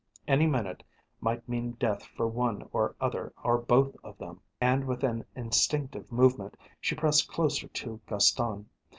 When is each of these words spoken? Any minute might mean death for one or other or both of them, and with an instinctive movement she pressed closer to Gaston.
Any 0.27 0.47
minute 0.47 0.81
might 1.19 1.47
mean 1.47 1.73
death 1.73 2.01
for 2.17 2.25
one 2.27 2.67
or 2.73 2.95
other 2.99 3.33
or 3.43 3.59
both 3.59 3.95
of 4.03 4.17
them, 4.17 4.41
and 4.59 4.85
with 4.87 5.03
an 5.03 5.25
instinctive 5.35 6.11
movement 6.11 6.57
she 6.79 6.95
pressed 6.95 7.27
closer 7.27 7.67
to 7.67 8.01
Gaston. 8.07 8.67